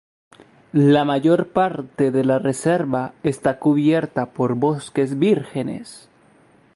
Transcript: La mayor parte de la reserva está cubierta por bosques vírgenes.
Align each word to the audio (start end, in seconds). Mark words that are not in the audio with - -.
La 0.73 1.05
mayor 1.05 1.49
parte 1.49 2.09
de 2.09 2.23
la 2.23 2.39
reserva 2.39 3.13
está 3.21 3.59
cubierta 3.59 4.33
por 4.33 4.55
bosques 4.55 5.19
vírgenes. 5.19 6.09